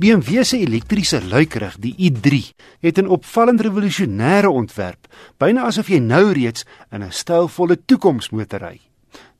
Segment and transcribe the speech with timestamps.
[0.00, 6.32] BMW se elektriese luikerig, die i3, het 'n opvallend revolusionêre ontwerp, byna asof jy nou
[6.32, 8.80] reeds in 'n stylvolle toekomsmotor ry.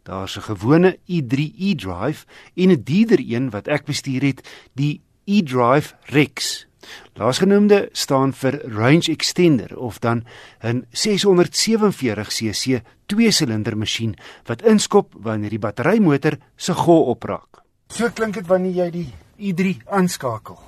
[0.02, 2.27] Daar's 'n gewone i3 e-drive
[2.57, 6.66] en 'n dierder een wat ek bestuur het, die e-drive Rex.
[7.15, 10.24] Laasgenoemde staan vir range extender of dan
[10.62, 17.62] 'n 647cc twee-silinder masjien wat inskop wanneer die batterymotor se gol opraak.
[17.88, 19.09] So klink dit wanneer jy die
[19.41, 20.59] i3 aanskakel.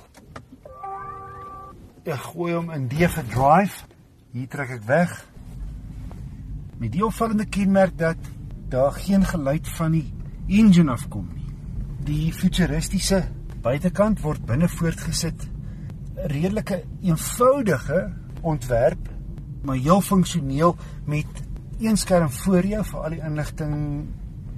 [2.03, 3.85] Ek gooi hom in die vir drive.
[4.33, 5.13] Hier trek ek weg.
[6.81, 8.19] Met die opvallende kenmerk dat
[8.73, 10.07] daar geen geluid van die
[10.49, 11.51] engine afkom nie.
[12.03, 13.21] Die futuristiese
[13.63, 15.45] buitekant word binne voortgesit.
[16.33, 18.01] Redelike eenvoudige
[18.41, 19.07] ontwerp,
[19.63, 21.43] maar heel funksioneel met
[21.79, 23.75] een skerm voor jou vir al die inligting,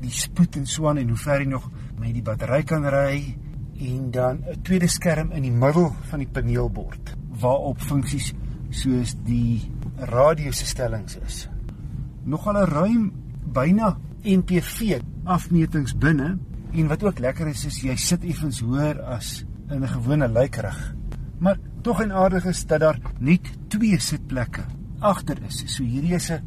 [0.02, 1.68] die spoed en so aan en hoe ver jy nog
[2.00, 3.35] met die battery kan ry
[3.79, 8.34] en dan 'n tweede skerm in die middel van die paneelbord waarop funksies
[8.70, 11.49] soos die radio se stellings is.
[12.23, 13.13] Nogal 'n ruim
[13.54, 16.37] byna MPV afmetings binne
[16.71, 20.95] en wat ook lekker is is jy sit effens hoër as in 'n gewone luikerig.
[21.39, 24.65] Maar tog en aardig is dat daar net twee sitplekke
[24.99, 25.63] agter is.
[25.65, 26.41] So hierdie is 'n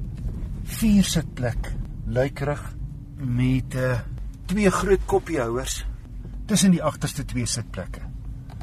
[0.62, 1.74] vier sitplek
[2.06, 2.74] luikerig
[3.16, 4.00] met 'n uh, eh,
[4.46, 5.86] twee groot koppiehouers
[6.48, 8.00] tussen die agterste twee sitplekke.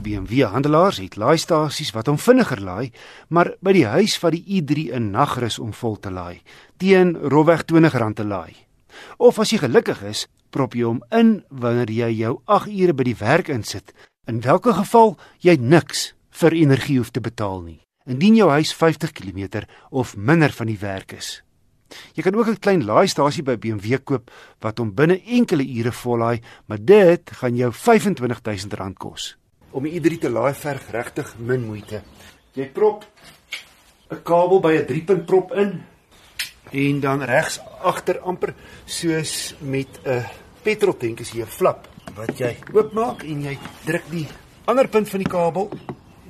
[0.02, 2.92] BMW handelaars het laaistasies wat hom vinniger laai,
[3.30, 6.42] maar by die huis vat die i3 'n nagrus om vol te laai,
[6.78, 8.56] teen rofweg R20 te laai.
[9.18, 13.04] Of as jy gelukkig is, prop jy hom in wanneer jy jou 8 ure by
[13.04, 13.94] die werk insit.
[14.28, 17.82] In watter geval jy niks vir energie hoef te betaal nie.
[18.08, 21.45] Indien jou huis 50 km of minder van die werk is.
[22.14, 26.42] Jy kan ook 'n klein laaistasie by BMW koop wat hom binne enkele ure vollaai,
[26.66, 29.38] maar dit gaan jou R25000 kos.
[29.72, 32.02] Om die i3 te laai verg regtig min moeite.
[32.54, 33.06] Jy prop
[34.10, 35.84] 'n kabel by 'n 3-punt prop in
[36.72, 38.54] en dan regs agter amper
[38.86, 40.26] soos met 'n
[40.64, 44.28] petroltank is hier 'n flap wat jy oopmaak en jy druk die
[44.66, 45.70] ander punt van die kabel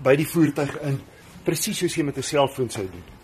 [0.03, 1.01] by die voertuig in
[1.43, 3.14] presies soos jy met 'n selfoon sou doen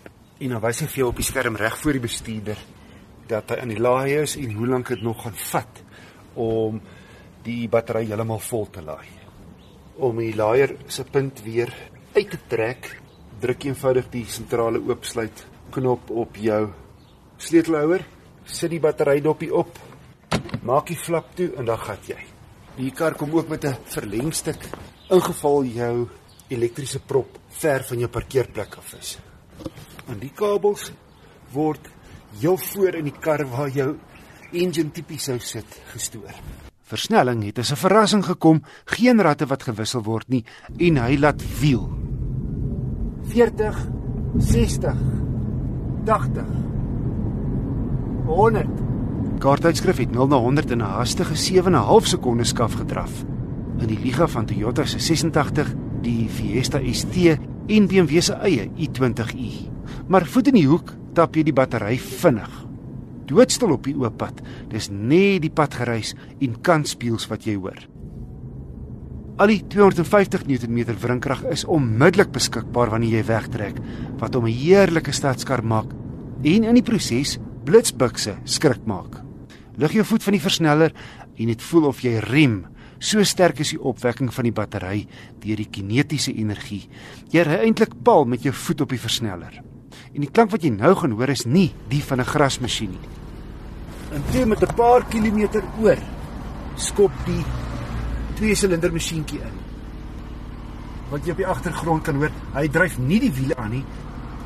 [0.42, 2.62] en dan wys hy vir jou op die skerm reg voor die bestuurder
[3.30, 5.82] dat hy aan die laai is en hoe lank dit nog gaan vat
[6.42, 6.80] om
[7.46, 9.06] die battery heeltemal vol te laai.
[10.02, 11.70] Om die laaier se punt weer
[12.16, 12.90] uit te trek,
[13.42, 15.44] druk eenvoudig die sentrale oopsluit
[15.74, 16.62] knop op jou
[17.38, 18.04] sleutelhouer,
[18.44, 19.78] sit die batterydoppie op,
[20.66, 22.20] maak die flap toe en dan gat jy.
[22.76, 24.62] Die kar kom ook met 'n verlengstuk
[25.10, 26.08] ingeval jou
[26.48, 29.18] elektriese prop ver van jou parkeerplek af is
[30.08, 30.92] aan die kabels
[31.52, 31.88] word
[32.40, 33.94] heel voor in die kar waar jou
[34.52, 36.32] engine tipies sou sit gestoor.
[36.92, 40.44] Versnelling het as 'n verrassing gekom, geen ratte wat gewissel word nie
[40.78, 41.88] en hy laat wiel.
[43.24, 43.88] 40
[44.38, 44.96] 60
[46.04, 46.44] 80
[48.26, 48.68] 100
[49.38, 53.24] Kaartuitskrif het 0 na 100 in 'n hastige 7 en 'n half sekondes skaf gedraf.
[53.78, 57.16] In die liga van Toyota se 86, die Fiesta ST
[57.66, 59.70] en BMW se eie i20i
[60.08, 62.52] maar voet in die hoek tap jy die battery vinnig.
[63.28, 64.42] Doodstil op die oop pad.
[64.72, 67.78] Dis net die pad gereis en kanspieels wat jy hoor.
[69.40, 73.78] Al die 250 Nm wrinkrag is onmiddellik beskikbaar wanneer jy wegtrek,
[74.20, 75.88] wat hom 'n heerlike stadskar maak
[76.44, 79.22] en in die proses blitsbukse skrik maak.
[79.78, 80.92] Lig jou voet van die versneller
[81.38, 82.66] en dit voel of jy rem.
[82.98, 85.06] So sterk is die opwekking van die battery
[85.40, 86.88] deur die kinetiese energie.
[87.30, 89.62] Jy ry eintlik pal met jou voet op die versneller.
[90.12, 93.08] En die klank wat jy nou gaan hoor is nie die van 'n grasmasjien nie.
[94.12, 95.98] En toe met 'n paar kilometer oor
[96.76, 97.44] skop die
[98.34, 99.56] twee silinder masjienkie in.
[101.10, 103.84] Wat jy op die agtergrond kan hoor, hy dryf nie die wiele aan nie.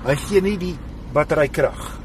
[0.05, 0.77] Hy gee nie die
[1.13, 2.01] battery krag.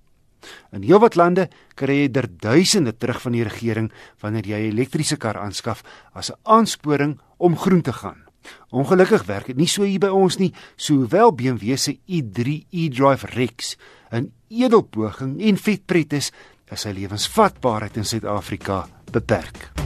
[0.73, 3.93] In heelwat lande kry jy er duisende terug van die regering
[4.23, 5.83] wanneer jy 'n elektriese kar aanskaf
[6.15, 8.25] as 'n aansporing om groen te gaan.
[8.71, 13.77] Ongelukkig werk dit nie so hier by ons nie, sowel BMW se i3 e-drive Rex
[14.13, 16.33] 'n edelpoging en vetpret is,
[16.71, 19.80] is sy lewensvatbaarheid in Suid-Afrika beperk.